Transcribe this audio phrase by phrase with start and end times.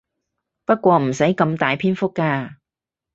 [0.65, 2.55] 不過唔使咁大篇幅㗎